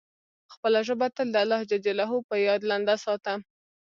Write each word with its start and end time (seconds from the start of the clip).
خپله 0.53 0.79
ژبه 0.87 1.07
تل 1.15 1.27
د 1.31 1.35
الله 1.43 1.59
جل 1.69 1.81
جلاله 1.87 2.17
په 2.29 2.35
یاد 2.47 2.61
لنده 2.69 2.95
ساته. 3.05 3.33